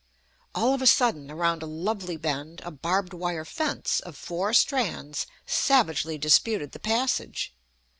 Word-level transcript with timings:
All 0.55 0.73
of 0.73 0.81
a 0.81 0.87
sudden, 0.87 1.29
around 1.29 1.61
a 1.61 1.67
lovely 1.67 2.17
bend, 2.17 2.61
a 2.65 2.71
barbed 2.71 3.13
wire 3.13 3.45
fence 3.45 3.99
of 3.99 4.17
four 4.17 4.51
strands 4.51 5.27
savagely 5.45 6.17
disputed 6.17 6.71
the 6.71 6.79
passage. 6.79 7.53